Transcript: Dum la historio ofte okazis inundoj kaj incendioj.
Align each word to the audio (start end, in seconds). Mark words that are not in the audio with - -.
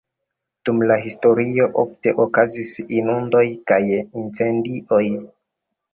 Dum 0.69 0.79
la 0.91 0.95
historio 1.01 1.67
ofte 1.83 2.15
okazis 2.25 2.73
inundoj 3.01 3.45
kaj 3.73 3.81
incendioj. 4.01 5.03